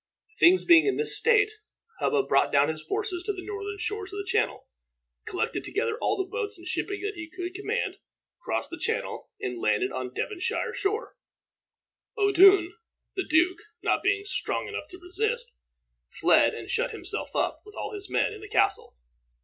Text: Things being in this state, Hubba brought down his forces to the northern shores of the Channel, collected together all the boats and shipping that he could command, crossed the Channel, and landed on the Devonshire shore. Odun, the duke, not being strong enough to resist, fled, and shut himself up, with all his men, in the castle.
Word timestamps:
Things 0.39 0.65
being 0.65 0.87
in 0.87 0.97
this 0.97 1.15
state, 1.15 1.51
Hubba 1.99 2.23
brought 2.23 2.51
down 2.51 2.69
his 2.69 2.83
forces 2.83 3.21
to 3.23 3.33
the 3.33 3.45
northern 3.45 3.77
shores 3.77 4.11
of 4.11 4.17
the 4.17 4.25
Channel, 4.25 4.67
collected 5.27 5.63
together 5.63 5.95
all 5.99 6.17
the 6.17 6.27
boats 6.27 6.57
and 6.57 6.65
shipping 6.65 7.01
that 7.03 7.13
he 7.13 7.29
could 7.29 7.53
command, 7.53 7.97
crossed 8.39 8.71
the 8.71 8.79
Channel, 8.79 9.29
and 9.39 9.61
landed 9.61 9.91
on 9.91 10.07
the 10.07 10.13
Devonshire 10.15 10.73
shore. 10.73 11.17
Odun, 12.17 12.71
the 13.15 13.27
duke, 13.29 13.59
not 13.83 14.01
being 14.01 14.25
strong 14.25 14.67
enough 14.67 14.87
to 14.87 14.97
resist, 14.97 15.51
fled, 16.09 16.55
and 16.55 16.67
shut 16.71 16.89
himself 16.89 17.35
up, 17.35 17.61
with 17.63 17.75
all 17.75 17.93
his 17.93 18.09
men, 18.09 18.33
in 18.33 18.41
the 18.41 18.49
castle. 18.49 18.95